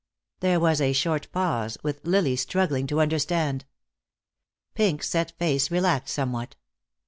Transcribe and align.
There 0.39 0.59
was 0.59 0.81
a 0.81 0.93
short 0.93 1.31
pause, 1.31 1.77
with 1.83 2.03
Lily 2.07 2.35
struggling 2.35 2.87
to 2.87 2.99
understand. 2.99 3.65
Pink's 4.73 5.07
set 5.07 5.33
face 5.37 5.69
relaxed 5.69 6.15
somewhat. 6.15 6.55